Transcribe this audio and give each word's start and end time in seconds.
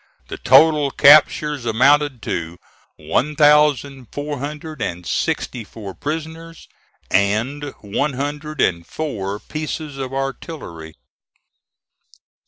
The 0.29 0.39
total 0.39 0.89
captures 0.89 1.63
amounted 1.63 2.23
to 2.23 2.57
one 2.97 3.35
thousand 3.35 4.07
four 4.11 4.39
hundred 4.39 4.81
and 4.81 5.05
sixty 5.05 5.63
four 5.63 5.93
prisoners, 5.93 6.67
and 7.11 7.71
one 7.81 8.13
hundred 8.13 8.61
and 8.61 8.83
four 8.83 9.37
pieces 9.37 9.99
of 9.99 10.11
artillery. 10.11 10.95